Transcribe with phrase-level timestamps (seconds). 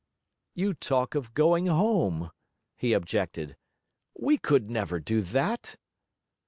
[0.55, 2.31] 'You talk of going home,'
[2.75, 3.55] he objected.
[4.15, 5.75] 'We could never do that.'